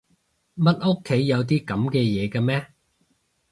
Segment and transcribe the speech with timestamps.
[0.55, 2.73] 乜屋企有啲噉嘅嘢㗎咩？